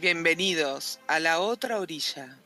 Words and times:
Bienvenidos 0.00 1.00
a 1.08 1.18
la 1.18 1.40
otra 1.40 1.80
orilla. 1.80 2.38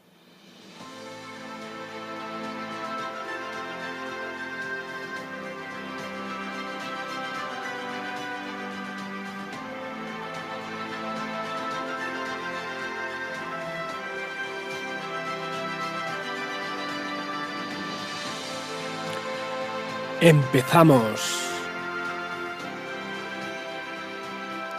Empezamos. 20.22 21.20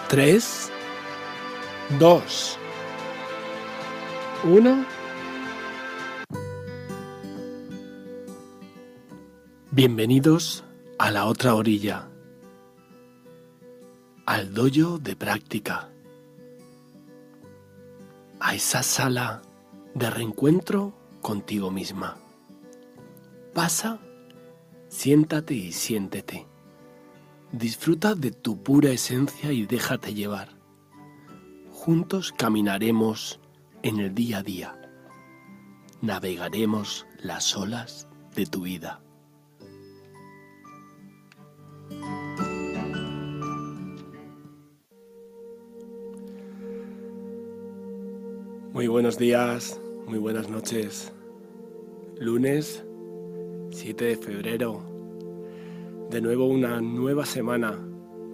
Tres, 0.09 0.71
dos, 1.99 2.57
uno. 4.43 4.85
Bienvenidos 9.71 10.65
a 10.99 11.11
la 11.11 11.25
otra 11.25 11.55
orilla, 11.55 12.09
al 14.25 14.53
doyo 14.53 14.97
de 14.97 15.15
práctica, 15.15 15.89
a 18.39 18.53
esa 18.53 18.83
sala 18.83 19.41
de 19.95 20.09
reencuentro 20.09 20.93
contigo 21.21 21.71
misma. 21.71 22.17
Pasa, 23.53 23.99
siéntate 24.89 25.53
y 25.53 25.71
siéntete. 25.71 26.47
Disfruta 27.51 28.13
de 28.13 28.31
tu 28.31 28.61
pura 28.61 28.89
esencia 28.89 29.53
y 29.53 29.65
déjate 29.65 30.13
llevar. 30.13 30.49
Juntos 31.71 32.33
caminaremos 32.35 33.39
en 33.83 33.99
el 33.99 34.15
día 34.15 34.37
a 34.37 34.43
día. 34.43 34.79
Navegaremos 36.01 37.05
las 37.21 37.55
olas 37.55 38.07
de 38.33 38.45
tu 38.45 38.61
vida. 38.61 39.01
Muy 48.71 48.87
buenos 48.87 49.17
días, 49.17 49.79
muy 50.07 50.17
buenas 50.17 50.49
noches. 50.49 51.11
Lunes 52.17 52.85
7 53.71 54.05
de 54.05 54.15
febrero. 54.15 54.81
De 56.09 56.21
nuevo 56.21 56.45
una 56.45 56.79
nueva 56.79 57.25
semana, 57.25 57.77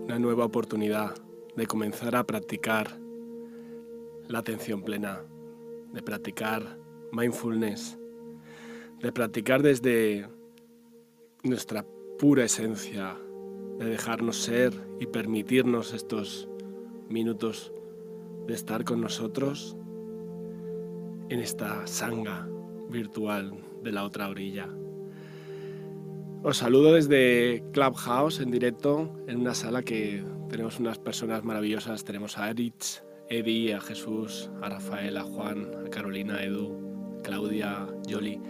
una 0.03 0.19
nueva 0.19 0.45
oportunidad 0.45 1.15
de 1.55 1.65
comenzar 1.65 2.15
a 2.15 2.23
practicar 2.23 2.99
la 4.27 4.39
atención 4.39 4.83
plena, 4.83 5.23
de 5.93 6.01
practicar 6.01 6.77
mindfulness, 7.11 7.97
de 9.01 9.11
practicar 9.11 9.61
desde 9.61 10.27
nuestra 11.43 11.85
pura 12.17 12.43
esencia, 12.43 13.17
de 13.77 13.85
dejarnos 13.85 14.37
ser 14.37 14.73
y 14.99 15.07
permitirnos 15.07 15.93
estos 15.93 16.49
minutos 17.07 17.71
de 18.47 18.53
estar 18.53 18.83
con 18.83 19.01
nosotros 19.01 19.77
en 21.29 21.39
esta 21.39 21.85
sanga 21.87 22.47
virtual 22.89 23.53
de 23.83 23.91
la 23.91 24.03
otra 24.03 24.29
orilla. 24.29 24.67
Os 26.41 26.57
saludo 26.57 26.93
desde 26.93 27.63
Clubhouse 27.73 28.39
en 28.39 28.51
directo, 28.51 29.13
en 29.27 29.41
una 29.41 29.53
sala 29.53 29.83
que 29.83 30.23
tenemos 30.49 30.79
unas 30.79 30.97
personas 30.97 31.43
maravillosas. 31.43 32.03
Tenemos 32.03 32.37
a 32.37 32.49
Erich, 32.49 33.03
Eddie, 33.29 33.75
a 33.75 33.79
Jesús, 33.79 34.49
a 34.61 34.69
Rafael, 34.69 35.15
a 35.17 35.23
Juan, 35.23 35.71
a 35.85 35.89
Carolina, 35.89 36.37
a 36.37 36.43
Edu, 36.43 37.19
Claudia, 37.23 37.87
Yoli, 38.07 38.41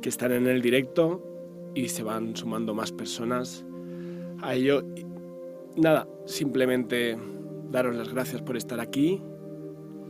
que 0.00 0.08
están 0.08 0.32
en 0.32 0.46
el 0.46 0.62
directo 0.62 1.72
y 1.74 1.88
se 1.88 2.02
van 2.02 2.36
sumando 2.36 2.72
más 2.72 2.92
personas 2.92 3.64
a 4.42 4.54
ello. 4.54 4.82
Nada, 5.76 6.08
simplemente 6.24 7.18
daros 7.70 7.96
las 7.96 8.12
gracias 8.12 8.42
por 8.42 8.56
estar 8.56 8.80
aquí. 8.80 9.20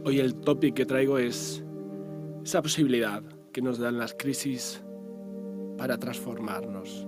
Hoy 0.05 0.21
el 0.21 0.35
topic 0.37 0.75
que 0.75 0.87
traigo 0.87 1.19
es 1.19 1.65
esa 2.45 2.63
posibilidad 2.63 3.23
que 3.53 3.63
nos 3.63 3.79
dan 3.79 3.99
las 3.99 4.15
crisis 4.15 4.85
para 5.79 5.99
transformarnos. 5.99 7.07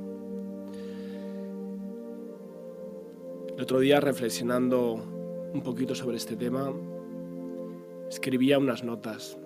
El 3.57 3.63
otro 3.63 3.81
día, 3.81 4.01
reflexionando 4.01 5.18
un 5.53 5.63
poquito 5.63 5.95
sobre 5.95 6.17
este 6.17 6.37
tema, 6.37 6.73
escribía 8.09 8.59
unas 8.59 8.85
notas 8.85 9.39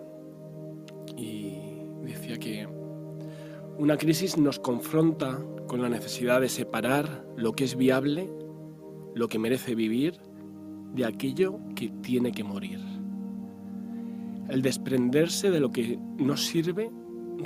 y 1.17 1.59
decía 2.05 2.39
que 2.39 2.67
una 3.79 3.97
crisis 3.97 4.37
nos 4.37 4.59
confronta 4.59 5.41
con 5.67 5.83
la 5.83 5.89
necesidad 5.89 6.41
de 6.41 6.49
separar 6.49 7.25
lo 7.37 7.53
que 7.53 7.65
es 7.65 7.77
viable, 7.77 8.31
lo 9.15 9.29
que 9.29 9.39
merece 9.39 9.75
vivir, 9.75 10.19
de 10.95 11.07
aquello 11.07 11.59
que 11.75 11.89
tiene 12.03 12.33
que 12.33 12.45
morir. 12.45 12.81
El 14.49 14.61
desprenderse 14.61 15.51
de 15.51 15.61
lo 15.61 15.71
que 15.71 15.99
no 16.19 16.37
sirve 16.37 16.91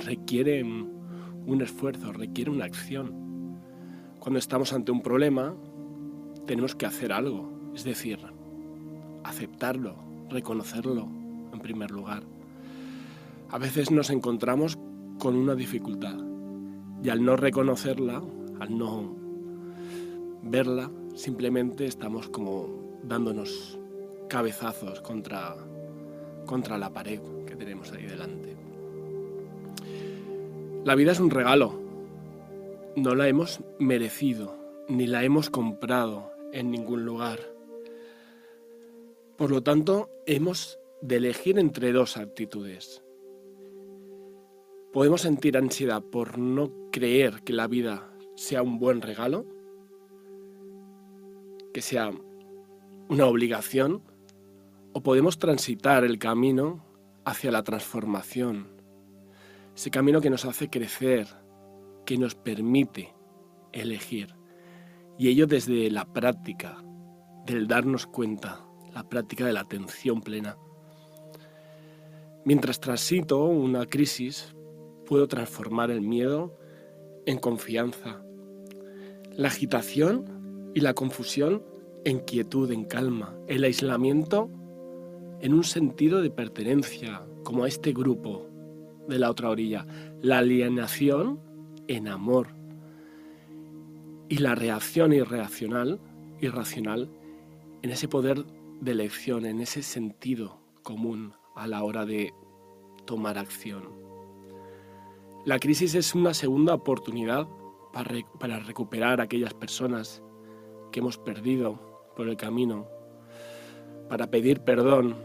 requiere 0.05 0.63
un 0.63 1.61
esfuerzo, 1.61 2.11
requiere 2.11 2.51
una 2.51 2.65
acción. 2.65 3.57
Cuando 4.19 4.39
estamos 4.39 4.73
ante 4.73 4.91
un 4.91 5.01
problema, 5.01 5.55
tenemos 6.45 6.75
que 6.75 6.85
hacer 6.85 7.13
algo, 7.13 7.71
es 7.73 7.83
decir, 7.85 8.19
aceptarlo, 9.29 9.95
reconocerlo 10.29 11.07
en 11.53 11.59
primer 11.59 11.91
lugar. 11.91 12.23
A 13.49 13.57
veces 13.57 13.91
nos 13.91 14.09
encontramos 14.09 14.77
con 15.19 15.35
una 15.35 15.55
dificultad 15.55 16.17
y 17.03 17.09
al 17.09 17.23
no 17.23 17.35
reconocerla, 17.35 18.21
al 18.59 18.77
no 18.77 19.15
verla, 20.43 20.91
simplemente 21.15 21.85
estamos 21.85 22.29
como 22.29 22.99
dándonos 23.03 23.79
cabezazos 24.29 25.01
contra 25.01 25.55
contra 26.45 26.77
la 26.77 26.91
pared 26.91 27.19
que 27.45 27.55
tenemos 27.55 27.91
ahí 27.91 28.05
delante. 28.05 28.55
La 30.83 30.95
vida 30.95 31.11
es 31.11 31.19
un 31.19 31.29
regalo. 31.29 31.79
No 32.95 33.13
la 33.13 33.27
hemos 33.27 33.59
merecido, 33.77 34.55
ni 34.87 35.05
la 35.05 35.23
hemos 35.23 35.49
comprado 35.49 36.31
en 36.53 36.71
ningún 36.71 37.05
lugar. 37.05 37.56
Por 39.37 39.51
lo 39.51 39.61
tanto, 39.61 40.09
hemos 40.25 40.79
de 41.01 41.17
elegir 41.17 41.59
entre 41.59 41.91
dos 41.91 42.17
actitudes. 42.17 43.03
Podemos 44.91 45.21
sentir 45.21 45.57
ansiedad 45.57 46.01
por 46.01 46.39
no 46.39 46.71
creer 46.91 47.43
que 47.43 47.53
la 47.53 47.67
vida 47.67 48.11
sea 48.35 48.63
un 48.63 48.79
buen 48.79 48.99
regalo, 48.99 49.45
que 51.71 51.83
sea 51.83 52.11
una 53.09 53.27
obligación 53.27 54.01
o 54.93 55.03
podemos 55.03 55.37
transitar 55.37 56.03
el 56.03 56.17
camino 56.17 56.83
hacia 57.23 57.51
la 57.51 57.63
transformación, 57.63 58.67
ese 59.75 59.91
camino 59.91 60.19
que 60.19 60.31
nos 60.31 60.45
hace 60.45 60.71
crecer, 60.71 61.27
que 62.07 62.17
nos 62.17 62.33
permite 62.33 63.13
elegir, 63.71 64.33
y 65.19 65.27
ello 65.27 65.45
desde 65.45 65.91
la 65.91 66.11
práctica, 66.11 66.83
del 67.45 67.67
darnos 67.67 68.07
cuenta, 68.07 68.66
la 68.97 69.07
práctica 69.07 69.45
de 69.45 69.53
la 69.53 69.59
atención 69.59 70.21
plena. 70.21 70.57
Mientras 72.45 72.79
transito 72.79 73.45
una 73.45 73.85
crisis, 73.85 74.55
puedo 75.05 75.27
transformar 75.27 75.91
el 75.91 76.01
miedo 76.01 76.57
en 77.27 77.37
confianza, 77.37 78.23
la 79.33 79.49
agitación 79.49 80.71
y 80.73 80.79
la 80.79 80.95
confusión 80.95 81.63
en 82.05 82.21
quietud, 82.21 82.71
en 82.71 82.85
calma, 82.85 83.35
el 83.47 83.65
aislamiento 83.65 84.49
en 85.41 85.53
un 85.53 85.63
sentido 85.63 86.23
de 86.23 86.31
pertenencia, 86.31 87.23
como 87.43 87.65
a 87.65 87.67
este 87.67 87.93
grupo 87.93 88.49
de 89.07 89.19
la 89.19 89.29
otra 89.29 89.51
orilla. 89.51 89.85
La 90.23 90.39
alienación 90.39 91.39
en 91.87 92.07
amor. 92.07 92.47
Y 94.27 94.39
la 94.39 94.55
reacción 94.55 95.13
irracional, 95.13 95.99
irracional 96.41 97.11
en 97.83 97.91
ese 97.91 98.07
poder 98.07 98.43
de 98.81 98.91
elección, 98.91 99.45
en 99.45 99.61
ese 99.61 99.83
sentido 99.83 100.59
común 100.83 101.33
a 101.55 101.67
la 101.67 101.83
hora 101.83 102.05
de 102.05 102.33
tomar 103.05 103.37
acción. 103.37 103.83
La 105.45 105.59
crisis 105.59 105.95
es 105.95 106.13
una 106.13 106.33
segunda 106.33 106.73
oportunidad 106.73 107.47
para, 107.93 108.15
para 108.39 108.59
recuperar 108.59 109.19
a 109.19 109.23
aquellas 109.23 109.53
personas 109.53 110.21
que 110.91 110.99
hemos 110.99 111.17
perdido 111.17 111.79
por 112.15 112.27
el 112.27 112.37
camino 112.37 112.87
para 114.09 114.27
pedir 114.27 114.61
perdón 114.61 115.15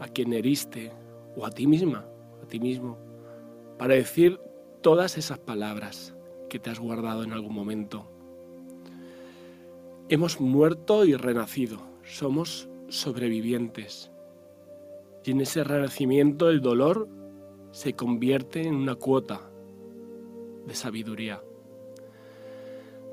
a 0.00 0.08
quien 0.08 0.32
heriste 0.32 0.92
o 1.36 1.46
a 1.46 1.50
ti 1.50 1.66
misma, 1.66 2.04
a 2.42 2.46
ti 2.46 2.60
mismo, 2.60 2.98
para 3.78 3.94
decir 3.94 4.40
todas 4.82 5.16
esas 5.18 5.38
palabras 5.38 6.14
que 6.48 6.58
te 6.58 6.70
has 6.70 6.78
guardado 6.78 7.24
en 7.24 7.32
algún 7.32 7.54
momento. 7.54 8.10
Hemos 10.08 10.40
muerto 10.40 11.04
y 11.04 11.14
renacido, 11.14 11.78
somos 12.04 12.68
sobrevivientes. 12.88 14.10
Y 15.24 15.30
en 15.30 15.40
ese 15.40 15.64
renacimiento 15.64 16.50
el 16.50 16.60
dolor 16.60 17.08
se 17.70 17.94
convierte 17.94 18.62
en 18.62 18.74
una 18.74 18.94
cuota 18.94 19.40
de 20.66 20.74
sabiduría. 20.74 21.42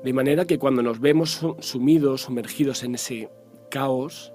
De 0.04 0.12
manera 0.12 0.44
que 0.44 0.58
cuando 0.58 0.82
nos 0.82 1.00
vemos 1.00 1.40
sumidos, 1.60 2.22
sumergidos 2.22 2.82
en 2.82 2.96
ese 2.96 3.30
caos, 3.70 4.32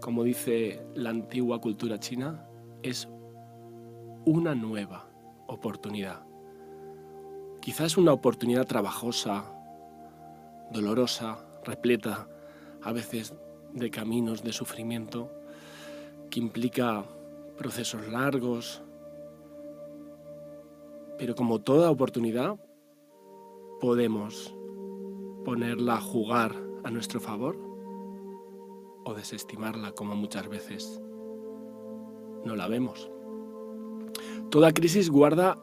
como 0.00 0.24
dice 0.24 0.82
la 0.94 1.10
antigua 1.10 1.60
cultura 1.60 1.98
china, 1.98 2.48
es 2.82 3.08
una 4.24 4.54
nueva 4.54 5.08
oportunidad. 5.46 6.24
Quizás 7.60 7.96
una 7.96 8.12
oportunidad 8.12 8.66
trabajosa, 8.66 9.52
dolorosa, 10.72 11.44
repleta 11.64 12.28
a 12.82 12.92
veces 12.92 13.34
de 13.76 13.90
caminos 13.90 14.42
de 14.42 14.52
sufrimiento, 14.52 15.30
que 16.30 16.40
implica 16.40 17.04
procesos 17.56 18.08
largos, 18.08 18.82
pero 21.18 21.34
como 21.34 21.60
toda 21.60 21.90
oportunidad, 21.90 22.56
podemos 23.80 24.54
ponerla 25.44 25.96
a 25.96 26.00
jugar 26.00 26.56
a 26.84 26.90
nuestro 26.90 27.20
favor 27.20 27.56
o 29.04 29.14
desestimarla 29.14 29.92
como 29.92 30.16
muchas 30.16 30.48
veces 30.48 31.00
no 32.44 32.56
la 32.56 32.68
vemos. 32.68 33.10
Toda 34.50 34.72
crisis 34.72 35.10
guarda 35.10 35.62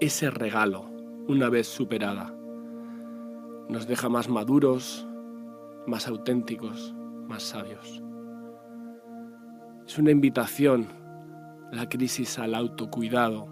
ese 0.00 0.30
regalo 0.30 0.84
una 1.28 1.48
vez 1.48 1.68
superada. 1.68 2.34
Nos 3.68 3.86
deja 3.86 4.08
más 4.08 4.28
maduros, 4.28 5.06
más 5.86 6.06
auténticos, 6.06 6.94
más 7.26 7.42
sabios. 7.42 8.02
Es 9.86 9.98
una 9.98 10.10
invitación 10.10 10.88
la 11.72 11.88
crisis 11.88 12.38
al 12.38 12.54
autocuidado, 12.54 13.46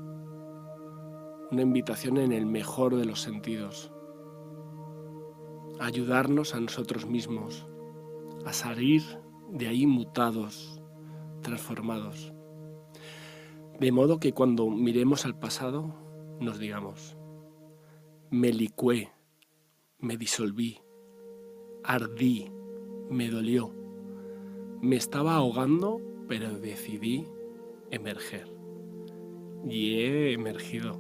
una 1.51 1.63
invitación 1.63 2.19
en 2.19 2.33
el 2.33 2.47
mejor 2.47 2.97
de 2.97 3.05
los 3.05 3.21
sentidos, 3.21 3.93
ayudarnos 5.81 6.55
a 6.55 6.61
nosotros 6.61 7.07
mismos, 7.07 7.67
a 8.47 8.53
salir 8.53 9.03
de 9.51 9.69
ahí 9.69 9.87
mutados, 9.87 10.81
transformados. 11.43 12.33
De 13.79 13.93
modo 13.93 14.19
que 14.19 14.33
cuando 14.33 14.71
miremos 14.71 15.25
al 15.25 15.39
pasado 15.39 15.95
nos 16.41 16.59
digamos, 16.59 17.17
me 18.31 18.53
licué, 18.53 19.11
me 19.99 20.17
disolví, 20.17 20.81
ardí, 21.85 22.51
me 23.11 23.29
dolió, 23.29 23.73
me 24.81 24.97
estaba 24.97 25.35
ahogando, 25.35 26.01
pero 26.29 26.59
decidí 26.59 27.27
emerger. 27.91 28.49
Y 29.69 30.01
he 30.01 30.33
emergido. 30.33 30.99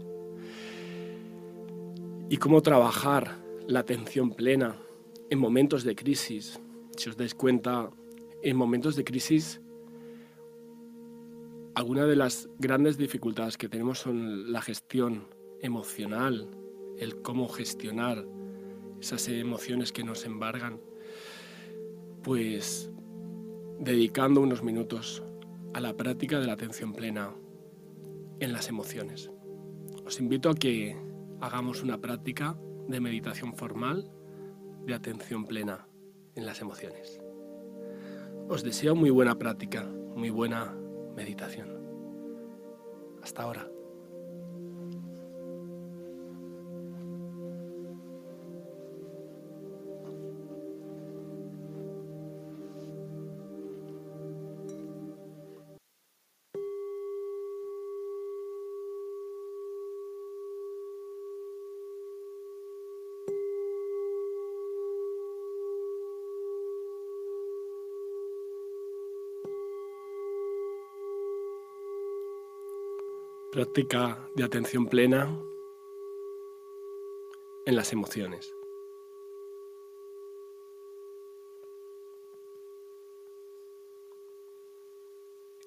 ¿Y 2.30 2.38
cómo 2.38 2.62
trabajar 2.62 3.36
la 3.66 3.80
atención 3.80 4.30
plena 4.32 4.76
en 5.30 5.38
momentos 5.38 5.84
de 5.84 5.94
crisis? 5.94 6.58
Si 6.96 7.10
os 7.10 7.16
dais 7.16 7.34
cuenta, 7.34 7.90
en 8.42 8.56
momentos 8.56 8.96
de 8.96 9.04
crisis, 9.04 9.60
alguna 11.74 12.06
de 12.06 12.16
las 12.16 12.48
grandes 12.58 12.96
dificultades 12.96 13.58
que 13.58 13.68
tenemos 13.68 13.98
son 13.98 14.52
la 14.52 14.62
gestión 14.62 15.28
emocional, 15.60 16.48
el 16.98 17.20
cómo 17.22 17.48
gestionar 17.48 18.24
esas 19.00 19.28
emociones 19.28 19.92
que 19.92 20.04
nos 20.04 20.24
embargan, 20.24 20.80
pues 22.24 22.90
dedicando 23.78 24.40
unos 24.40 24.62
minutos 24.62 25.22
a 25.74 25.80
la 25.80 25.94
práctica 25.94 26.40
de 26.40 26.46
la 26.46 26.54
atención 26.54 26.94
plena 26.94 27.34
en 28.40 28.52
las 28.52 28.68
emociones. 28.68 29.30
Os 30.06 30.18
invito 30.18 30.48
a 30.48 30.54
que 30.54 30.96
hagamos 31.40 31.82
una 31.82 32.00
práctica 32.00 32.58
de 32.88 33.00
meditación 33.00 33.54
formal 33.54 34.10
de 34.86 34.94
atención 34.94 35.44
plena 35.44 35.86
en 36.34 36.46
las 36.46 36.60
emociones. 36.60 37.20
Os 38.48 38.62
deseo 38.62 38.94
muy 38.94 39.10
buena 39.10 39.38
práctica, 39.38 39.84
muy 39.84 40.30
buena 40.30 40.74
meditación. 41.14 41.68
Hasta 43.22 43.42
ahora. 43.42 43.73
De 73.74 74.44
atención 74.44 74.86
plena 74.86 75.36
en 77.66 77.74
las 77.74 77.92
emociones. 77.92 78.54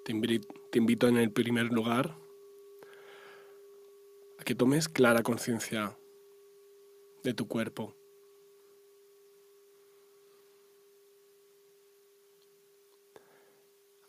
Te 0.06 0.13
invito, 0.13 1.09
en 1.09 1.18
el 1.18 1.33
primer 1.33 1.65
lugar 1.74 2.18
a 4.39 4.44
que 4.45 4.56
tomes 4.56 4.88
clara 4.88 5.21
conciencia 5.21 6.00
de 7.24 7.33
tu 7.33 7.50
cuerpo. 7.50 7.94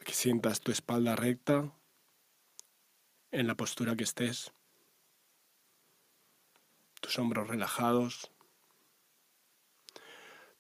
A 0.01 0.05
que 0.05 0.13
sientas 0.13 0.61
tu 0.61 0.71
espalda 0.71 1.17
recta 1.17 1.78
en 3.31 3.47
la 3.47 3.55
postura 3.55 3.95
que 3.95 4.05
estés, 4.05 4.53
tus 7.01 7.19
hombros 7.19 7.49
relajados, 7.49 8.33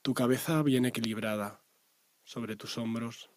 tu 0.02 0.12
cabeza 0.14 0.62
bien 0.62 0.84
equilibrada 0.84 1.62
sobre 2.24 2.56
tus 2.56 2.76
hombros, 2.76 3.30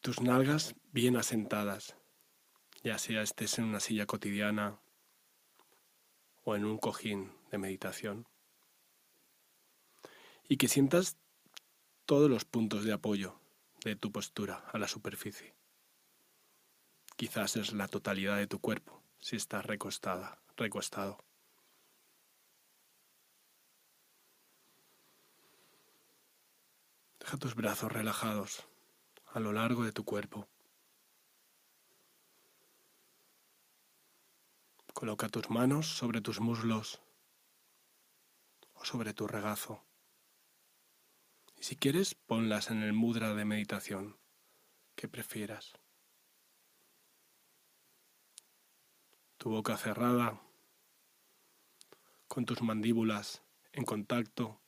tus 0.00 0.20
nalgas 0.20 0.74
bien 0.92 1.16
asentadas, 1.16 1.96
ya 2.84 2.96
sea 2.98 3.22
estés 3.22 3.58
en 3.58 3.64
una 3.64 3.80
silla 3.80 4.06
cotidiana 4.06 4.80
o 6.44 6.54
en 6.54 6.64
un 6.64 6.78
cojín 6.78 7.32
de 7.50 7.58
meditación, 7.58 8.28
y 10.48 10.56
que 10.56 10.68
sientas 10.68 11.16
todos 12.06 12.30
los 12.30 12.44
puntos 12.44 12.84
de 12.84 12.92
apoyo 12.92 13.39
de 13.84 13.96
tu 13.96 14.12
postura 14.12 14.64
a 14.72 14.78
la 14.78 14.88
superficie. 14.88 15.54
Quizás 17.16 17.56
es 17.56 17.72
la 17.72 17.88
totalidad 17.88 18.36
de 18.36 18.46
tu 18.46 18.60
cuerpo 18.60 19.02
si 19.20 19.36
estás 19.36 19.64
recostada, 19.64 20.38
recostado. 20.56 21.24
Deja 27.20 27.36
tus 27.36 27.54
brazos 27.54 27.92
relajados 27.92 28.66
a 29.32 29.40
lo 29.40 29.52
largo 29.52 29.84
de 29.84 29.92
tu 29.92 30.04
cuerpo. 30.04 30.48
Coloca 34.94 35.28
tus 35.28 35.48
manos 35.50 35.86
sobre 35.86 36.20
tus 36.20 36.40
muslos 36.40 37.00
o 38.74 38.84
sobre 38.84 39.14
tu 39.14 39.26
regazo. 39.26 39.84
Y 41.60 41.64
si 41.64 41.76
quieres, 41.76 42.14
ponlas 42.14 42.70
en 42.70 42.82
el 42.82 42.94
mudra 42.94 43.34
de 43.34 43.44
meditación 43.44 44.18
que 44.94 45.08
prefieras. 45.08 45.74
Tu 49.36 49.50
boca 49.50 49.76
cerrada, 49.76 50.40
con 52.28 52.46
tus 52.46 52.62
mandíbulas 52.62 53.42
en 53.72 53.84
contacto. 53.84 54.58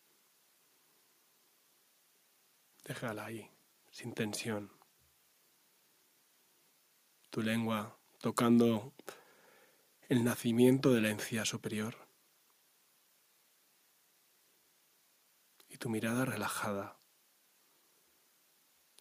Déjala 2.85 3.25
ahí, 3.25 3.51
sin 3.91 4.13
tensión. 4.13 4.71
Tu 7.31 7.41
lengua 7.41 7.99
tocando 8.21 8.93
el 10.11 10.25
nacimiento 10.25 10.93
de 10.93 11.01
la 11.01 11.09
encía 11.09 11.47
superior. 11.47 12.12
Tu 15.77 15.89
mirada 15.89 16.25
relajada, 16.25 17.01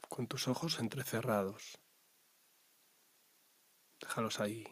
con 0.09 0.27
tus 0.27 0.47
ojos 0.47 0.79
entrecerrados. 0.79 1.79
Déjalos 3.99 4.39
ahí, 4.39 4.67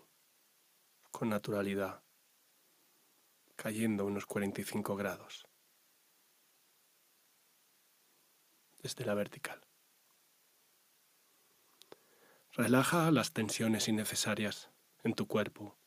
con 1.11 1.29
naturalidad, 1.29 2.03
cayendo 3.55 4.05
unos 4.05 4.25
45 4.25 4.95
grados. 4.95 5.49
desde 8.81 9.05
la 9.05 9.13
vertical. 9.13 9.61
Relaja 12.53 13.11
las 13.11 13.33
tensiones 13.33 13.87
innecesarias 13.87 14.71
en 15.03 15.13
tu 15.13 15.27
cuerpo. 15.27 15.78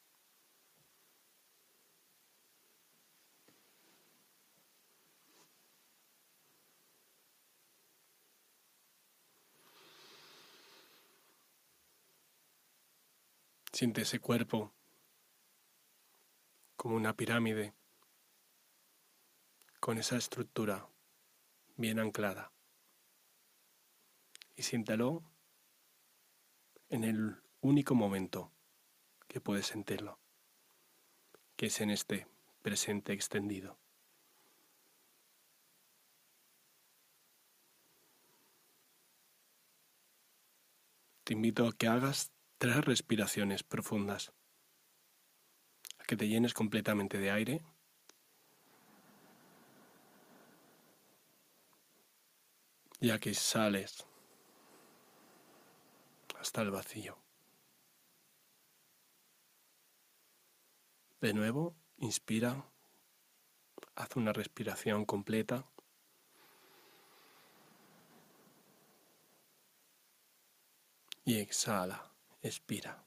Siente 13.73 14.02
ese 14.02 14.21
cuerpo 14.21 14.71
como 16.76 16.95
una 16.95 17.17
pirámide 17.17 17.73
con 19.81 19.97
esa 19.97 20.17
estructura 20.17 20.87
bien 21.76 21.99
anclada. 21.99 22.52
Y 24.57 24.62
siéntalo 24.62 25.23
en 26.91 27.05
el 27.05 27.43
único 27.62 27.95
momento 27.95 28.52
que 29.26 29.41
puedes 29.41 29.67
sentirlo, 29.67 30.19
que 31.57 31.67
es 31.67 31.81
en 31.81 31.91
este 31.91 32.26
presente 32.61 33.14
extendido. 33.14 33.79
Te 41.25 41.33
invito 41.33 41.67
a 41.67 41.73
que 41.73 41.88
hagas 41.88 42.31
tres 42.62 42.85
respiraciones 42.85 43.64
profundas, 43.64 44.33
a 45.99 46.04
que 46.04 46.16
te 46.16 46.28
llenes 46.28 46.54
completamente 46.54 47.19
de 47.19 47.33
aire 47.33 47.61
ya 53.00 53.19
que 53.19 53.35
sales 53.35 54.07
hasta 56.38 56.62
el 56.62 56.71
vacío. 56.71 57.19
De 61.21 61.35
nuevo, 61.35 61.75
inspira, 61.99 62.64
haz 63.97 64.14
una 64.14 64.33
respiración 64.33 65.04
completa. 65.04 65.66
Y 71.25 71.38
exhala, 71.38 72.12
expira. 72.42 73.04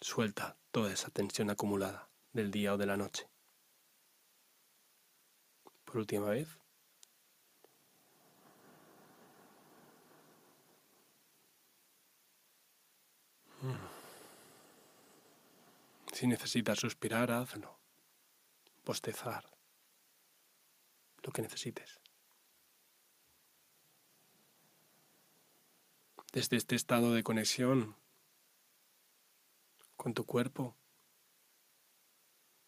Suelta 0.00 0.56
toda 0.70 0.92
esa 0.92 1.10
tensión 1.10 1.50
acumulada 1.50 2.08
del 2.32 2.50
día 2.50 2.74
o 2.74 2.78
de 2.78 2.86
la 2.86 2.96
noche 2.96 3.28
por 5.88 5.96
última 5.96 6.28
vez. 6.28 6.48
Si 16.12 16.26
necesitas 16.26 16.78
suspirar, 16.78 17.30
hazlo. 17.30 17.78
Postezar. 18.84 19.44
Lo 21.22 21.32
que 21.32 21.42
necesites. 21.42 22.00
Desde 26.32 26.58
este 26.58 26.76
estado 26.76 27.14
de 27.14 27.22
conexión 27.22 27.96
con 29.96 30.12
tu 30.12 30.26
cuerpo, 30.26 30.76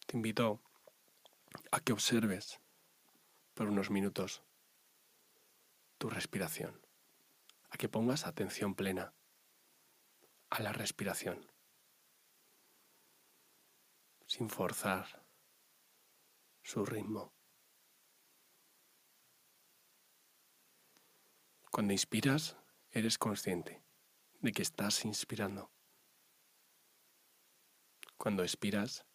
te 0.07 0.17
invito 0.17 0.63
a 1.71 1.81
que 1.81 1.93
observes 1.93 2.59
por 3.53 3.69
unos 3.69 3.91
minutos 3.91 4.43
tu 5.99 6.09
respiración, 6.09 6.81
a 7.69 7.77
que 7.77 7.91
pongas 7.91 8.27
atención 8.27 8.75
plena 8.75 9.13
a 10.49 10.63
la 10.63 10.73
respiración, 10.73 11.53
sin 14.27 14.49
forzar 14.49 15.23
su 16.63 16.87
ritmo. 16.87 17.35
Cuando 21.71 21.93
inspiras, 21.93 22.57
eres 22.93 23.19
consciente 23.19 23.83
de 24.41 24.53
que 24.53 24.63
estás 24.63 25.05
inspirando. 25.05 25.71
Cuando 28.17 28.43
expiras, 28.43 29.07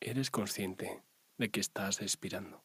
eres 0.00 0.30
consciente 0.30 1.02
de 1.36 1.50
que 1.50 1.60
estás 1.60 2.00
expirando. 2.00 2.64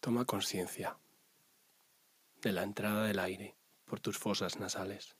Toma 0.00 0.24
conciencia 0.24 0.98
de 2.40 2.52
la 2.52 2.62
entrada 2.62 3.04
del 3.04 3.18
aire 3.18 3.56
por 3.84 3.98
tus 3.98 4.18
fosas 4.18 4.58
nasales. 4.58 5.16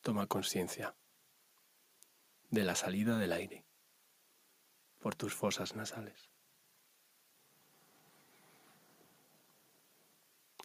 Toma 0.00 0.26
conciencia 0.26 0.96
de 2.50 2.64
la 2.64 2.74
salida 2.74 3.18
del 3.18 3.32
aire 3.32 3.66
por 4.98 5.14
tus 5.14 5.34
fosas 5.34 5.76
nasales. 5.76 6.31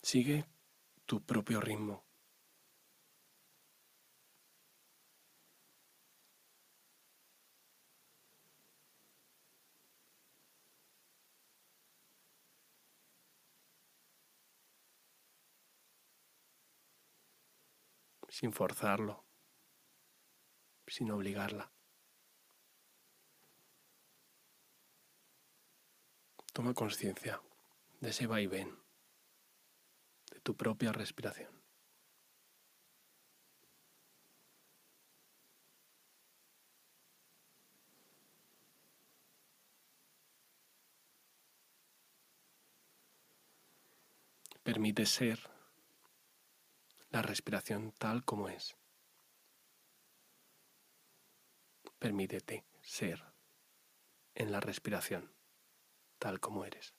Sigue 0.07 0.45
tu 1.05 1.19
propio 1.19 1.59
ritmo 1.59 2.05
sin 18.29 18.53
forzarlo, 18.53 19.25
sin 20.87 21.11
obligarla. 21.11 21.69
Toma 26.53 26.73
conciencia 26.73 27.41
de 27.99 28.11
ese 28.11 28.25
vaivén, 28.25 28.86
tu 30.47 30.55
propia 30.55 30.93
respiración. 30.93 31.51
Permite 44.63 45.05
ser 45.05 45.37
la 47.09 47.21
respiración 47.21 47.91
tal 47.91 48.23
como 48.23 48.47
es. 48.47 48.77
Permítete 51.99 52.63
ser 52.81 53.21
en 54.33 54.53
la 54.53 54.61
respiración 54.61 55.33
tal 56.19 56.39
como 56.39 56.63
eres. 56.63 56.93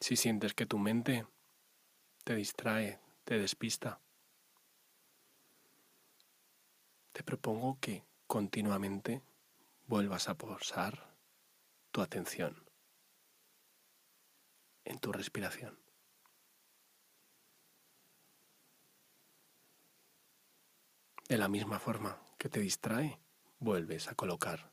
Si 0.00 0.16
sientes 0.16 0.54
que 0.54 0.64
tu 0.64 0.78
mente 0.78 1.26
te 2.24 2.34
distrae, 2.34 2.98
te 3.24 3.38
despista, 3.38 4.00
te 7.12 7.22
propongo 7.22 7.78
que 7.80 8.04
continuamente 8.26 9.22
vuelvas 9.86 10.28
a 10.28 10.36
posar 10.36 11.14
tu 11.90 12.00
atención 12.00 12.64
en 14.84 14.98
tu 14.98 15.12
respiración. 15.12 15.78
De 21.28 21.36
la 21.36 21.48
misma 21.48 21.78
forma 21.78 22.20
que 22.38 22.48
te 22.48 22.60
distrae, 22.60 23.20
vuelves 23.58 24.08
a 24.08 24.14
colocar 24.14 24.72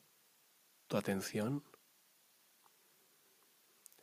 tu 0.88 0.96
atención 0.96 1.64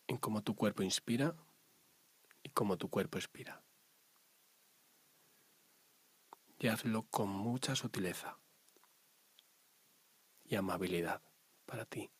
en 0.06 0.16
cómo 0.18 0.42
tu 0.42 0.54
cuerpo 0.54 0.82
inspira 0.82 1.34
y 2.42 2.50
cómo 2.50 2.76
tu 2.76 2.88
cuerpo 2.88 3.18
expira. 3.18 3.62
Y 6.58 6.68
hazlo 6.68 7.02
con 7.10 7.28
mucha 7.28 7.74
sutileza 7.74 8.38
y 10.44 10.56
amabilidad 10.56 11.22
para 11.66 11.84
ti. 11.84 12.10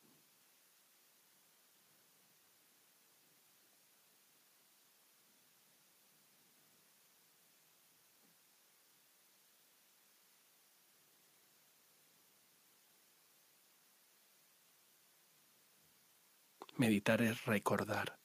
Meditar 16.85 17.23
es 17.23 17.47
recordar. 17.47 18.21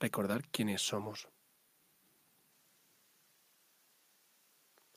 Recordar 0.00 0.42
quiénes 0.48 0.82
somos. 0.82 1.28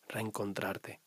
Reencontrarte. 0.07 1.03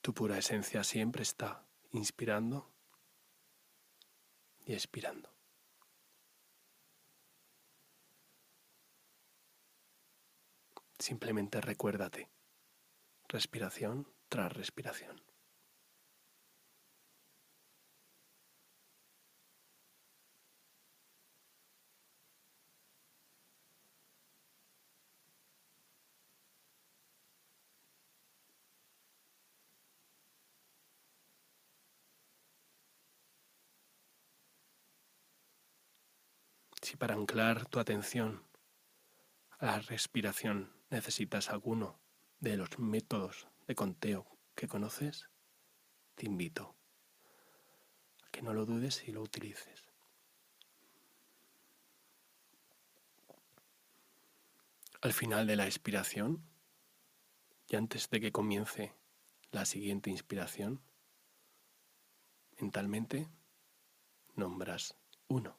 Tu 0.00 0.14
pura 0.14 0.38
esencia 0.38 0.82
siempre 0.84 1.22
está 1.22 1.66
inspirando 1.92 2.72
y 4.64 4.72
expirando. 4.72 5.37
Simplemente 10.98 11.60
recuérdate, 11.60 12.28
respiración 13.28 14.12
tras 14.28 14.52
respiración. 14.52 15.22
Si 36.82 36.96
para 36.96 37.14
anclar 37.14 37.66
tu 37.66 37.78
atención 37.78 38.42
a 39.58 39.66
la 39.66 39.78
respiración 39.80 40.77
necesitas 40.90 41.50
alguno 41.50 41.98
de 42.40 42.56
los 42.56 42.78
métodos 42.78 43.48
de 43.66 43.74
conteo 43.74 44.26
que 44.54 44.68
conoces, 44.68 45.28
te 46.14 46.26
invito 46.26 46.74
a 48.26 48.30
que 48.30 48.42
no 48.42 48.52
lo 48.54 48.66
dudes 48.66 49.06
y 49.06 49.12
lo 49.12 49.22
utilices. 49.22 49.84
Al 55.00 55.12
final 55.12 55.46
de 55.46 55.56
la 55.56 55.66
expiración, 55.66 56.42
y 57.68 57.76
antes 57.76 58.10
de 58.10 58.20
que 58.20 58.32
comience 58.32 58.94
la 59.52 59.64
siguiente 59.64 60.10
inspiración, 60.10 60.80
mentalmente 62.58 63.28
nombras 64.34 64.96
uno. 65.28 65.56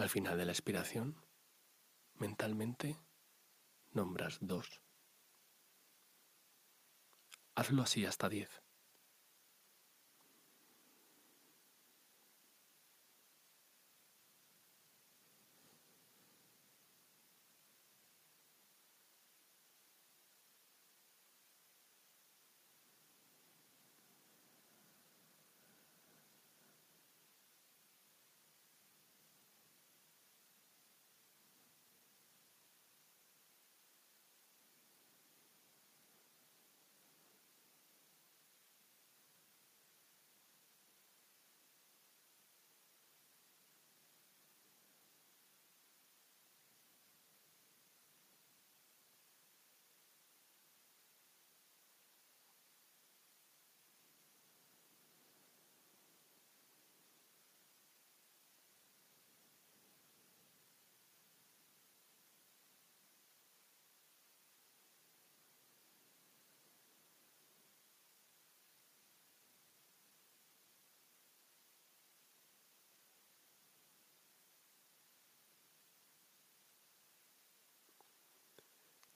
Al 0.00 0.08
final 0.08 0.38
de 0.38 0.46
la 0.46 0.52
expiración, 0.52 1.14
mentalmente 2.14 2.96
nombras 3.90 4.38
dos. 4.40 4.80
Hazlo 7.54 7.82
así 7.82 8.06
hasta 8.06 8.30
diez. 8.30 8.62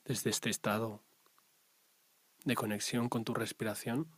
Desde 0.05 0.29
este 0.29 0.51
estado 0.51 1.03
de 2.43 2.53
conexión 2.53 3.09
con 3.09 3.23
tu 3.23 3.33
respiración, 3.33 4.15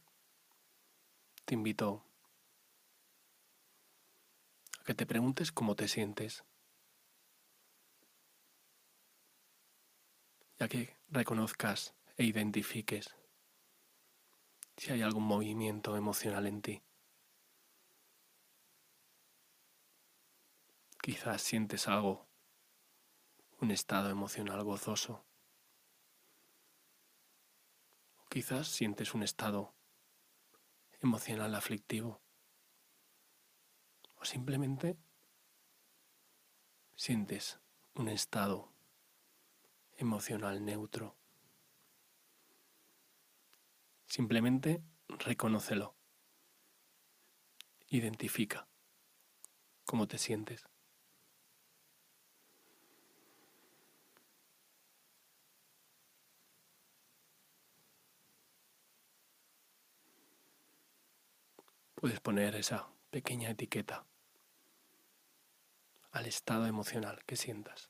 te 1.45 1.53
invito 1.53 2.03
a 4.81 4.83
que 4.83 4.93
te 4.93 5.05
preguntes 5.05 5.53
cómo 5.53 5.77
te 5.77 5.87
sientes, 5.87 6.43
ya 10.59 10.67
que 10.67 10.97
reconozcas 11.07 11.95
e 12.17 12.25
identifiques 12.25 13.15
si 14.75 14.91
hay 14.91 15.03
algún 15.03 15.23
movimiento 15.23 15.95
emocional 15.95 16.47
en 16.47 16.61
ti. 16.61 16.83
Quizás 21.01 21.41
sientes 21.41 21.87
algo, 21.87 22.27
un 23.61 23.71
estado 23.71 24.09
emocional 24.09 24.61
gozoso. 24.65 25.26
Quizás 28.29 28.67
sientes 28.67 29.13
un 29.13 29.23
estado 29.23 29.73
emocional 31.01 31.55
aflictivo. 31.55 32.21
O 34.15 34.25
simplemente 34.25 34.97
sientes 36.95 37.59
un 37.93 38.09
estado 38.09 38.73
emocional 39.97 40.65
neutro. 40.65 41.15
Simplemente 44.05 44.83
reconócelo. 45.07 45.95
Identifica 47.87 48.67
cómo 49.85 50.07
te 50.07 50.17
sientes. 50.17 50.67
Puedes 61.99 62.19
poner 62.19 62.55
esa 62.55 62.87
pequeña 63.09 63.49
etiqueta 63.49 64.05
al 66.11 66.27
estado 66.27 66.67
emocional 66.67 67.23
que 67.25 67.35
sientas. 67.35 67.89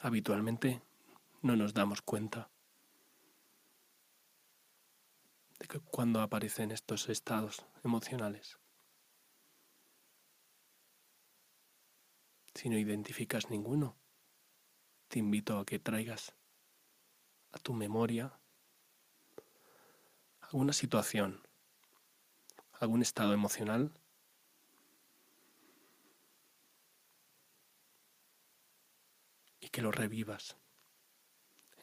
Habitualmente 0.00 0.82
no 1.42 1.54
nos 1.54 1.74
damos 1.74 2.02
cuenta 2.02 2.50
de 5.60 5.66
que 5.68 5.78
cuando 5.78 6.20
aparecen 6.22 6.72
estos 6.72 7.08
estados 7.08 7.64
emocionales 7.84 8.57
Si 12.58 12.68
no 12.68 12.76
identificas 12.76 13.50
ninguno, 13.50 13.96
te 15.06 15.20
invito 15.20 15.60
a 15.60 15.64
que 15.64 15.78
traigas 15.78 16.34
a 17.52 17.60
tu 17.60 17.72
memoria 17.72 18.32
alguna 20.40 20.72
situación, 20.72 21.40
algún 22.80 23.02
estado 23.02 23.32
emocional 23.32 23.92
y 29.60 29.68
que 29.68 29.80
lo 29.80 29.92
revivas 29.92 30.56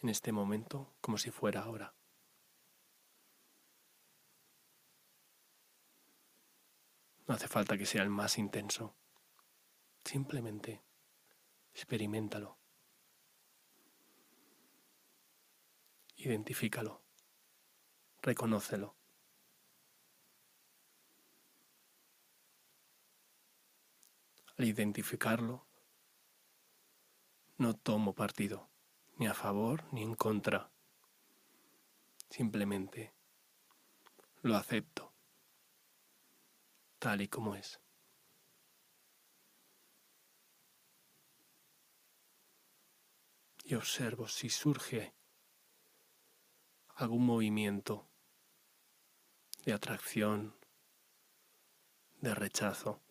en 0.02 0.10
este 0.10 0.34
momento 0.34 0.94
como 1.00 1.18
si 1.18 1.32
fuera 1.32 1.62
ahora. 1.62 1.94
No 7.30 7.34
hace 7.34 7.48
falta 7.48 7.78
que 7.78 7.86
sea 7.86 8.04
el 8.04 8.10
más 8.10 8.38
intenso 8.38 8.94
simplemente 10.06 10.84
experimentalo. 11.74 12.58
Identifícalo. 16.16 17.04
Reconócelo. 18.22 18.96
Al 24.58 24.66
identificarlo, 24.66 25.68
no 27.58 27.76
tomo 27.76 28.14
partido, 28.14 28.70
ni 29.18 29.28
a 29.28 29.34
favor 29.34 29.84
ni 29.92 30.02
en 30.02 30.16
contra. 30.16 30.72
Simplemente 32.30 33.14
lo 34.42 34.56
acepto, 34.56 35.14
tal 37.00 37.22
y 37.22 37.28
como 37.28 37.56
es. 37.56 37.85
Y 43.68 43.74
observo 43.74 44.28
si 44.28 44.52
surge 44.52 45.12
algún 46.98 47.26
movimiento 47.26 48.08
de 49.66 49.74
atracción, 49.74 50.56
de 52.22 52.36
rechazo 52.36 53.02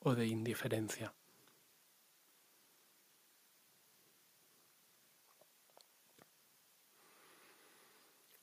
o 0.00 0.16
de 0.16 0.26
indiferencia. 0.26 1.14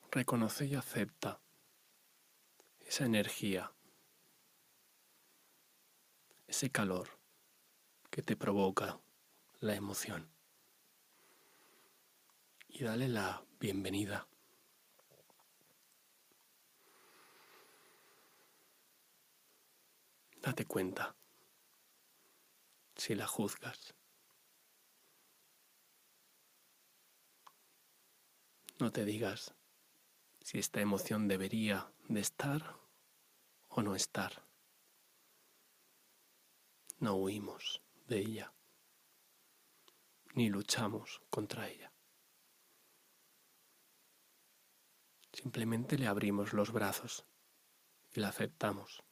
Reconoce 0.10 0.68
y 0.68 0.76
acepta 0.76 1.42
esa 2.80 3.04
energía, 3.04 3.74
ese 6.48 6.70
calor 6.70 7.10
que 8.10 8.22
te 8.22 8.38
provoca 8.38 9.02
la 9.60 9.76
emoción. 9.76 10.33
Y 12.76 12.84
dale 12.84 13.08
la 13.08 13.46
bienvenida. 13.60 14.28
Date 20.42 20.66
cuenta 20.66 21.16
si 22.96 23.14
la 23.14 23.28
juzgas. 23.28 23.94
No 28.80 28.92
te 28.92 29.06
digas 29.06 29.54
si 30.42 30.58
esta 30.58 30.82
emoción 30.82 31.28
debería 31.28 31.94
de 32.10 32.22
estar 32.22 32.76
o 33.70 33.84
no 33.84 33.94
estar. 33.94 34.48
No 36.98 37.14
huimos 37.18 37.84
de 38.08 38.18
ella, 38.18 38.52
ni 40.34 40.50
luchamos 40.50 41.22
contra 41.30 41.70
ella. 41.70 41.93
Simplemente 45.34 45.98
le 45.98 46.08
abrimos 46.08 46.54
los 46.54 46.72
brazos 46.72 47.26
y 48.14 48.20
la 48.20 48.30
aceptamos. 48.30 49.04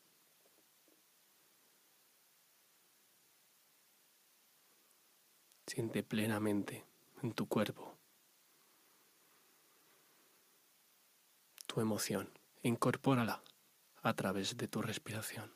Siente 5.66 6.04
plenamente 6.04 6.86
en 7.24 7.34
tu 7.34 7.48
cuerpo 7.48 7.98
tu 11.66 11.80
emoción. 11.80 12.30
Incorpórala 12.64 13.42
a 14.04 14.14
través 14.14 14.58
de 14.58 14.68
tu 14.68 14.82
respiración. 14.82 15.54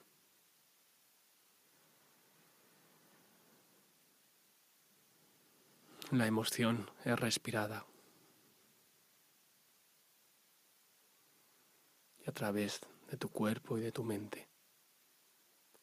La 6.12 6.26
emoción 6.26 6.90
es 7.04 7.20
respirada 7.20 7.86
y 12.26 12.30
a 12.30 12.34
través 12.34 12.82
de 13.10 13.18
tu 13.18 13.30
cuerpo 13.30 13.78
y 13.78 13.82
de 13.82 13.92
tu 13.92 14.04
mente 14.04 14.50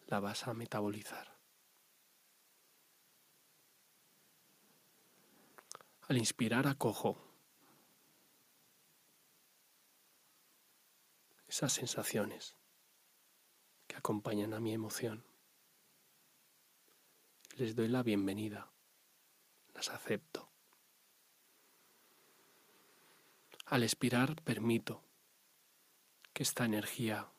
la 0.08 0.20
vas 0.20 0.46
a 0.46 0.54
metabolizar. 0.54 1.32
Al 6.08 6.18
inspirar 6.18 6.66
acojo 6.66 7.16
esas 11.46 11.72
sensaciones 11.72 12.56
que 13.86 13.96
acompañan 13.96 14.52
a 14.52 14.60
mi 14.60 14.72
emoción. 14.74 15.24
Les 17.56 17.76
doy 17.76 17.88
la 17.88 18.02
bienvenida, 18.02 18.70
las 19.74 19.90
acepto. 19.90 20.50
Al 23.66 23.82
expirar 23.82 24.42
permito 24.42 25.02
esta 26.42 26.64
energía 26.64 27.30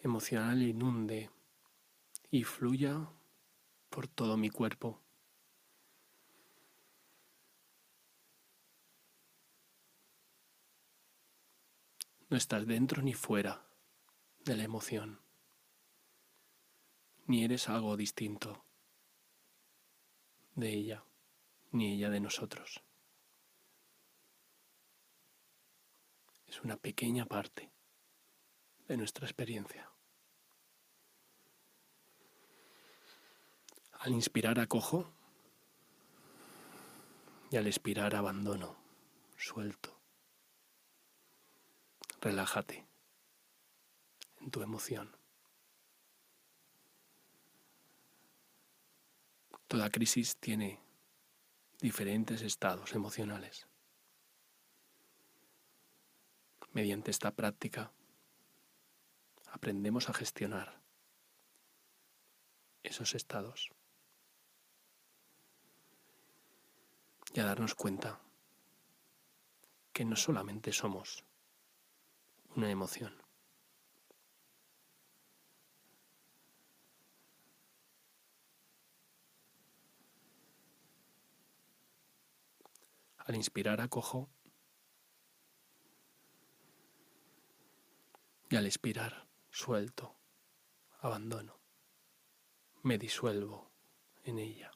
emocional 0.00 0.62
inunde 0.62 1.28
y 2.30 2.44
fluya 2.44 3.10
por 3.90 4.06
todo 4.06 4.36
mi 4.36 4.48
cuerpo. 4.48 5.00
No 12.28 12.36
estás 12.36 12.64
dentro 12.64 13.02
ni 13.02 13.12
fuera 13.12 13.66
de 14.44 14.56
la 14.56 14.62
emoción, 14.62 15.20
ni 17.26 17.44
eres 17.44 17.68
algo 17.68 17.96
distinto 17.96 18.64
de 20.54 20.72
ella, 20.72 21.04
ni 21.72 21.94
ella 21.94 22.08
de 22.08 22.20
nosotros. 22.20 22.85
Es 26.46 26.62
una 26.62 26.76
pequeña 26.76 27.26
parte 27.26 27.70
de 28.88 28.96
nuestra 28.96 29.26
experiencia. 29.26 29.90
Al 33.92 34.12
inspirar 34.12 34.60
acojo 34.60 35.12
y 37.50 37.56
al 37.56 37.66
expirar 37.66 38.14
abandono, 38.14 38.76
suelto. 39.36 39.98
Relájate 42.20 42.86
en 44.40 44.50
tu 44.50 44.62
emoción. 44.62 45.16
Toda 49.68 49.90
crisis 49.90 50.36
tiene 50.36 50.80
diferentes 51.80 52.42
estados 52.42 52.94
emocionales. 52.94 53.66
Mediante 56.76 57.10
esta 57.10 57.30
práctica 57.30 57.90
aprendemos 59.46 60.10
a 60.10 60.12
gestionar 60.12 60.78
esos 62.82 63.14
estados 63.14 63.70
y 67.32 67.40
a 67.40 67.46
darnos 67.46 67.74
cuenta 67.74 68.20
que 69.94 70.04
no 70.04 70.16
solamente 70.16 70.70
somos 70.70 71.24
una 72.54 72.70
emoción. 72.70 73.22
Al 83.16 83.34
inspirar 83.34 83.80
acojo 83.80 84.28
y 88.48 88.56
al 88.56 88.66
expirar 88.66 89.26
suelto, 89.50 90.16
abandono, 91.00 91.58
me 92.82 92.98
disuelvo 92.98 93.70
en 94.24 94.38
ella. 94.38 94.70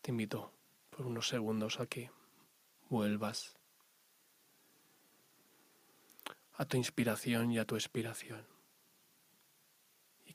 Te 0.00 0.10
invito 0.10 0.52
por 0.90 1.06
unos 1.06 1.28
segundos 1.28 1.80
a 1.80 1.86
que 1.86 2.10
vuelvas 2.90 3.56
a 6.52 6.66
tu 6.66 6.76
inspiración 6.76 7.50
y 7.52 7.58
a 7.58 7.64
tu 7.64 7.74
expiración 7.74 8.46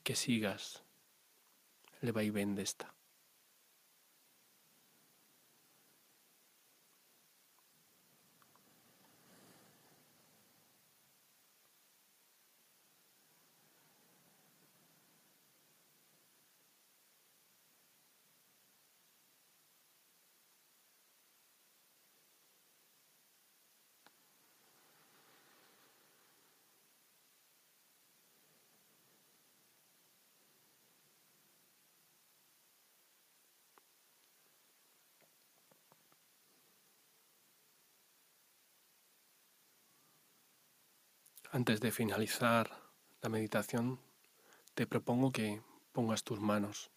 que 0.02 0.14
sigas 0.14 0.84
el 2.00 2.12
vaivén 2.12 2.54
de 2.54 2.62
esta. 2.62 2.94
Antes 41.52 41.80
de 41.80 41.90
finalizar 41.90 42.70
la 43.22 43.28
meditación, 43.28 43.98
te 44.74 44.86
propongo 44.86 45.32
que 45.32 45.60
pongas 45.90 46.22
tus 46.22 46.38
manos 46.38 46.92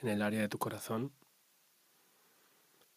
en 0.00 0.08
el 0.08 0.22
área 0.22 0.40
de 0.42 0.48
tu 0.48 0.58
corazón 0.58 1.12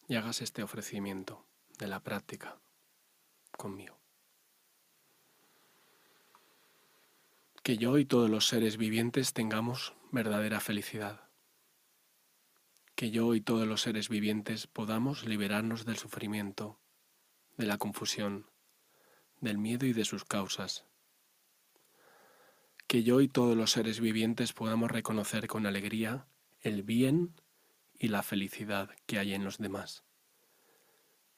y 0.06 0.14
hagas 0.14 0.40
este 0.40 0.62
ofrecimiento 0.62 1.44
de 1.78 1.88
la 1.88 1.98
práctica 1.98 2.60
conmigo. 3.50 3.98
Que 7.64 7.76
yo 7.76 7.98
y 7.98 8.04
todos 8.04 8.30
los 8.30 8.46
seres 8.46 8.76
vivientes 8.76 9.32
tengamos 9.32 9.94
verdadera 10.12 10.60
felicidad. 10.60 11.28
Que 12.94 13.10
yo 13.10 13.34
y 13.34 13.40
todos 13.40 13.66
los 13.66 13.80
seres 13.80 14.08
vivientes 14.08 14.68
podamos 14.68 15.26
liberarnos 15.26 15.84
del 15.84 15.96
sufrimiento, 15.96 16.78
de 17.56 17.66
la 17.66 17.78
confusión, 17.78 18.46
del 19.40 19.58
miedo 19.58 19.86
y 19.86 19.92
de 19.92 20.04
sus 20.04 20.24
causas 20.24 20.84
que 22.90 23.04
yo 23.04 23.20
y 23.20 23.28
todos 23.28 23.56
los 23.56 23.70
seres 23.70 24.00
vivientes 24.00 24.52
podamos 24.52 24.90
reconocer 24.90 25.46
con 25.46 25.64
alegría 25.64 26.26
el 26.60 26.82
bien 26.82 27.40
y 27.96 28.08
la 28.08 28.24
felicidad 28.24 28.90
que 29.06 29.20
hay 29.20 29.32
en 29.32 29.44
los 29.44 29.58
demás. 29.58 30.02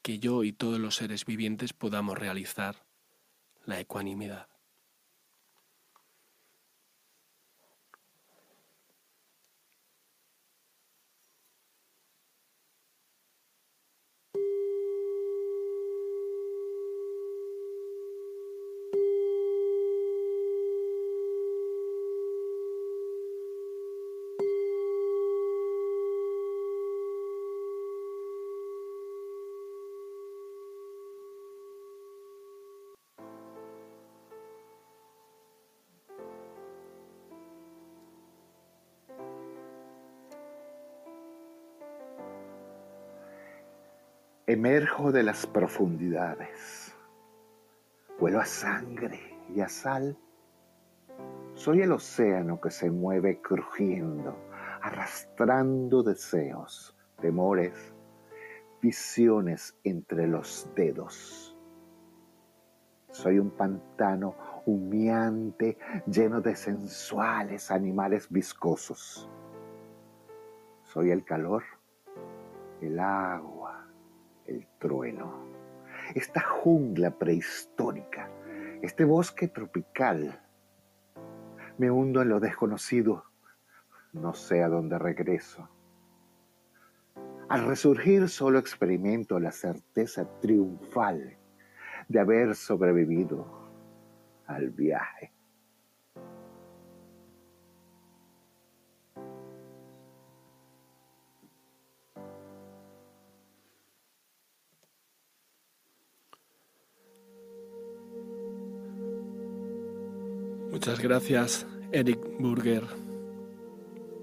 Que 0.00 0.18
yo 0.18 0.44
y 0.44 0.54
todos 0.54 0.80
los 0.80 0.96
seres 0.96 1.26
vivientes 1.26 1.74
podamos 1.74 2.16
realizar 2.16 2.86
la 3.66 3.78
ecuanimidad. 3.78 4.48
Emerjo 44.52 45.12
de 45.12 45.22
las 45.22 45.46
profundidades. 45.46 46.94
Vuelo 48.20 48.38
a 48.38 48.44
sangre 48.44 49.18
y 49.48 49.62
a 49.62 49.68
sal. 49.70 50.18
Soy 51.54 51.80
el 51.80 51.90
océano 51.90 52.60
que 52.60 52.70
se 52.70 52.90
mueve 52.90 53.40
crujiendo, 53.40 54.36
arrastrando 54.82 56.02
deseos, 56.02 56.94
temores, 57.18 57.94
visiones 58.82 59.74
entre 59.84 60.26
los 60.26 60.68
dedos. 60.74 61.56
Soy 63.10 63.38
un 63.38 63.52
pantano 63.52 64.34
humeante 64.66 65.78
lleno 66.06 66.42
de 66.42 66.56
sensuales 66.56 67.70
animales 67.70 68.30
viscosos. 68.30 69.30
Soy 70.82 71.10
el 71.10 71.24
calor, 71.24 71.62
el 72.82 73.00
agua 73.00 73.61
el 74.46 74.66
trueno, 74.78 75.46
esta 76.14 76.40
jungla 76.40 77.18
prehistórica, 77.18 78.30
este 78.82 79.04
bosque 79.04 79.48
tropical. 79.48 80.40
Me 81.78 81.90
hundo 81.90 82.22
en 82.22 82.28
lo 82.28 82.40
desconocido, 82.40 83.24
no 84.12 84.34
sé 84.34 84.62
a 84.62 84.68
dónde 84.68 84.98
regreso. 84.98 85.68
Al 87.48 87.66
resurgir 87.66 88.28
solo 88.28 88.58
experimento 88.58 89.38
la 89.38 89.52
certeza 89.52 90.26
triunfal 90.40 91.36
de 92.08 92.20
haber 92.20 92.54
sobrevivido 92.54 93.46
al 94.46 94.70
viaje. 94.70 95.32
Gracias, 111.02 111.66
Eric 111.90 112.20
Burger, 112.38 112.84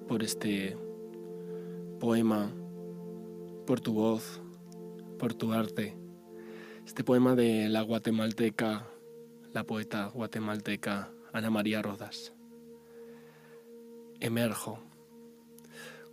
por 0.07 0.23
este 0.23 0.77
poema, 1.99 2.53
por 3.67 3.81
tu 3.81 3.91
voz, 3.91 4.41
por 5.17 5.33
tu 5.33 5.51
arte. 5.51 5.97
Este 6.87 7.03
poema 7.03 7.35
de 7.35 7.67
la 7.67 7.81
guatemalteca, 7.81 8.87
la 9.51 9.65
poeta 9.65 10.05
guatemalteca 10.05 11.11
Ana 11.33 11.49
María 11.49 11.81
Rodas. 11.81 12.31
Emerjo. 14.21 14.79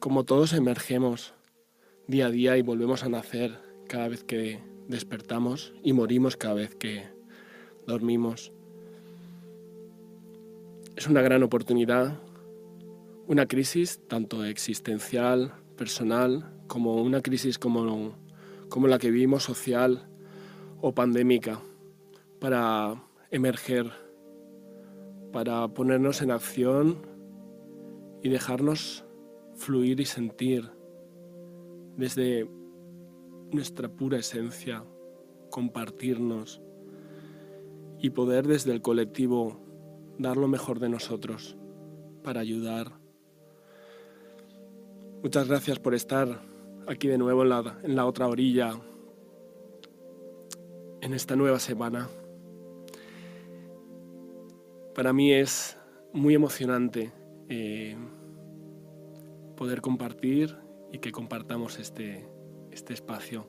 Como 0.00 0.24
todos 0.24 0.52
emergemos 0.52 1.32
día 2.08 2.26
a 2.26 2.30
día 2.30 2.56
y 2.56 2.62
volvemos 2.62 3.04
a 3.04 3.08
nacer 3.08 3.56
cada 3.88 4.08
vez 4.08 4.24
que 4.24 4.60
despertamos 4.88 5.74
y 5.84 5.92
morimos 5.92 6.36
cada 6.36 6.54
vez 6.54 6.74
que 6.74 7.04
dormimos 7.86 8.52
es 10.96 11.06
una 11.06 11.20
gran 11.20 11.42
oportunidad, 11.42 12.18
una 13.26 13.44
crisis 13.46 14.00
tanto 14.08 14.44
existencial, 14.44 15.52
personal, 15.76 16.50
como 16.68 17.02
una 17.02 17.20
crisis 17.20 17.58
como, 17.58 18.16
como 18.70 18.88
la 18.88 18.98
que 18.98 19.10
vivimos 19.10 19.42
social 19.42 20.08
o 20.80 20.94
pandémica, 20.94 21.60
para 22.40 23.04
emerger, 23.30 23.92
para 25.32 25.68
ponernos 25.68 26.22
en 26.22 26.30
acción 26.30 27.06
y 28.22 28.30
dejarnos 28.30 29.04
fluir 29.54 30.00
y 30.00 30.06
sentir 30.06 30.70
desde 31.98 32.48
nuestra 33.52 33.90
pura 33.90 34.18
esencia, 34.18 34.82
compartirnos 35.50 36.62
y 37.98 38.10
poder 38.10 38.46
desde 38.46 38.72
el 38.72 38.80
colectivo 38.80 39.65
dar 40.18 40.36
lo 40.36 40.48
mejor 40.48 40.80
de 40.80 40.88
nosotros 40.88 41.56
para 42.22 42.40
ayudar. 42.40 42.92
Muchas 45.22 45.48
gracias 45.48 45.78
por 45.78 45.94
estar 45.94 46.40
aquí 46.86 47.08
de 47.08 47.18
nuevo 47.18 47.42
en 47.42 47.48
la, 47.48 47.78
en 47.82 47.96
la 47.96 48.06
otra 48.06 48.28
orilla, 48.28 48.72
en 51.00 51.12
esta 51.14 51.36
nueva 51.36 51.58
semana. 51.58 52.08
Para 54.94 55.12
mí 55.12 55.32
es 55.32 55.76
muy 56.12 56.34
emocionante 56.34 57.12
eh, 57.48 57.96
poder 59.56 59.80
compartir 59.80 60.56
y 60.92 60.98
que 60.98 61.12
compartamos 61.12 61.78
este, 61.78 62.26
este 62.70 62.94
espacio. 62.94 63.46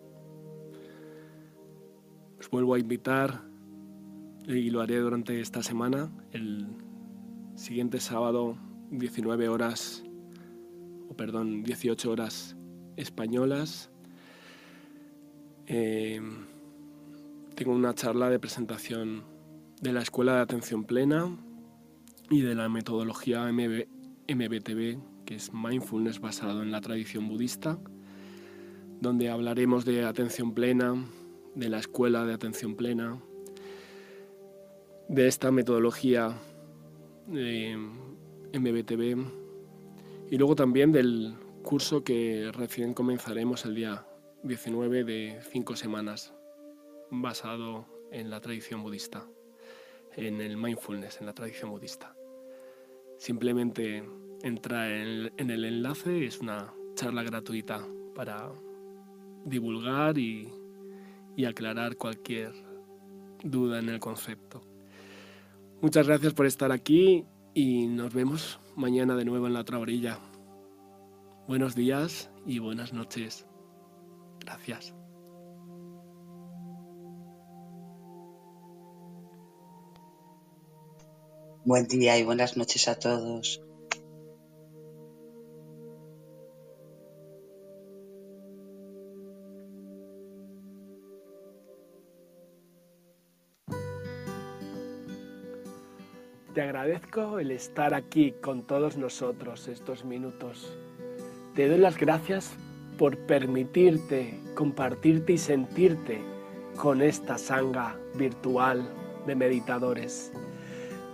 Os 2.39 2.49
vuelvo 2.49 2.73
a 2.73 2.79
invitar 2.79 3.41
y 4.47 4.69
lo 4.69 4.79
haré 4.79 4.97
durante 4.97 5.41
esta 5.41 5.61
semana, 5.61 6.09
el 6.31 6.67
siguiente 7.55 7.99
sábado, 7.99 8.57
19 8.91 9.49
horas, 9.49 10.03
o 11.09 11.15
perdón, 11.15 11.63
18 11.63 12.09
horas 12.09 12.55
españolas. 12.95 13.91
Eh, 15.65 16.21
tengo 17.55 17.73
una 17.73 17.93
charla 17.93 18.29
de 18.29 18.39
presentación 18.39 19.25
de 19.81 19.91
la 19.91 20.01
Escuela 20.01 20.35
de 20.35 20.41
Atención 20.41 20.85
Plena 20.85 21.37
y 22.29 22.39
de 22.39 22.55
la 22.55 22.69
metodología 22.69 23.51
MBTV, 23.51 24.99
que 25.25 25.35
es 25.35 25.53
mindfulness 25.53 26.21
basado 26.21 26.63
en 26.63 26.71
la 26.71 26.79
tradición 26.79 27.27
budista, 27.27 27.79
donde 29.01 29.29
hablaremos 29.29 29.83
de 29.83 30.05
atención 30.05 30.53
plena, 30.53 30.95
de 31.53 31.67
la 31.67 31.79
Escuela 31.79 32.23
de 32.23 32.33
Atención 32.33 32.75
Plena, 32.75 33.19
de 35.09 35.27
esta 35.27 35.51
metodología 35.51 36.37
eh, 37.33 37.77
MBTV 38.53 39.17
y 40.29 40.37
luego 40.37 40.55
también 40.55 40.91
del 40.91 41.35
curso 41.63 42.03
que 42.03 42.51
recién 42.53 42.93
comenzaremos 42.93 43.65
el 43.65 43.75
día 43.75 44.05
19 44.43 45.03
de 45.03 45.39
cinco 45.49 45.75
semanas 45.75 46.33
basado 47.09 47.85
en 48.11 48.29
la 48.29 48.41
tradición 48.41 48.83
budista, 48.83 49.25
en 50.15 50.41
el 50.41 50.57
mindfulness, 50.57 51.19
en 51.19 51.25
la 51.25 51.33
tradición 51.33 51.71
budista. 51.71 52.15
Simplemente 53.17 54.03
entra 54.43 54.89
en, 54.95 55.31
en 55.37 55.49
el 55.49 55.65
enlace, 55.65 56.25
es 56.25 56.39
una 56.39 56.73
charla 56.95 57.23
gratuita 57.23 57.85
para 58.13 58.51
divulgar 59.45 60.17
y, 60.17 60.49
y 61.35 61.45
aclarar 61.45 61.95
cualquier 61.95 62.51
duda 63.43 63.79
en 63.79 63.89
el 63.89 63.99
concepto. 63.99 64.76
Muchas 65.79 66.07
gracias 66.07 66.33
por 66.33 66.47
estar 66.47 66.71
aquí 66.71 67.25
y 67.53 67.85
nos 67.85 68.11
vemos 68.11 68.59
mañana 68.75 69.15
de 69.15 69.25
nuevo 69.25 69.45
en 69.45 69.53
la 69.53 69.59
otra 69.59 69.77
orilla. 69.77 70.19
Buenos 71.47 71.75
días 71.75 72.31
y 72.47 72.57
buenas 72.57 72.93
noches. 72.93 73.45
Gracias. 74.39 74.95
Buen 81.63 81.87
día 81.87 82.17
y 82.17 82.23
buenas 82.23 82.57
noches 82.57 82.87
a 82.87 82.97
todos. 82.97 83.61
Agradezco 96.67 97.39
el 97.39 97.51
estar 97.51 97.93
aquí 97.93 98.33
con 98.41 98.61
todos 98.61 98.97
nosotros 98.97 99.69
estos 99.69 100.03
minutos. 100.03 100.77
Te 101.55 101.69
doy 101.69 101.77
las 101.77 101.97
gracias 101.97 102.51
por 102.97 103.17
permitirte 103.19 104.37
compartirte 104.53 105.31
y 105.33 105.37
sentirte 105.37 106.21
con 106.75 107.01
esta 107.01 107.37
sanga 107.37 107.95
virtual 108.15 108.85
de 109.25 109.35
meditadores. 109.35 110.33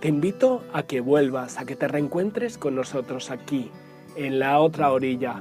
Te 0.00 0.08
invito 0.08 0.64
a 0.72 0.82
que 0.82 1.00
vuelvas, 1.00 1.56
a 1.56 1.64
que 1.64 1.76
te 1.76 1.86
reencuentres 1.86 2.58
con 2.58 2.74
nosotros 2.74 3.30
aquí, 3.30 3.70
en 4.16 4.40
la 4.40 4.58
otra 4.58 4.90
orilla. 4.90 5.40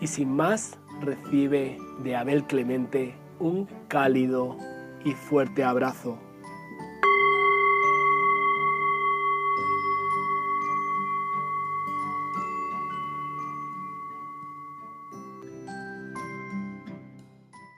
Y 0.00 0.06
sin 0.06 0.30
más, 0.30 0.78
recibe 1.00 1.78
de 2.04 2.14
Abel 2.14 2.44
Clemente 2.44 3.16
un 3.40 3.66
cálido 3.88 4.56
y 5.04 5.14
fuerte 5.14 5.64
abrazo 5.64 6.16